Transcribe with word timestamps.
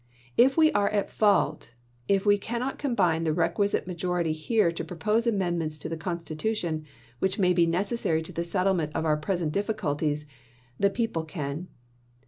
If 0.35 0.57
we 0.57 0.71
are 0.71 0.89
at 0.89 1.11
fault, 1.11 1.69
if 2.07 2.25
we 2.25 2.39
cannot 2.39 2.79
combine 2.79 3.23
the 3.23 3.35
requisite 3.35 3.85
ma 3.85 3.93
jority 3.93 4.33
here 4.33 4.71
to 4.71 4.83
propose 4.83 5.27
amendments 5.27 5.77
to 5.77 5.89
the 5.89 5.95
Consti 5.95 6.35
tution, 6.35 6.85
which 7.19 7.37
may 7.37 7.53
be 7.53 7.67
necessary 7.67 8.23
to 8.23 8.33
the 8.33 8.43
settlement 8.43 8.93
of 8.95 9.05
our 9.05 9.15
present 9.17 9.51
difficulties, 9.53 10.25
the 10.79 10.89
people 10.89 11.23
caD. 11.23 11.67